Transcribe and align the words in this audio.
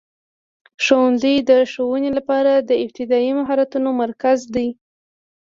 ښوونځی 0.83 1.35
د 1.49 1.51
ښوونې 1.71 2.11
لپاره 2.17 2.53
د 2.69 2.71
ابتدایي 2.83 3.31
مهارتونو 3.39 3.89
مرکز 4.03 4.39
دی. 4.55 4.67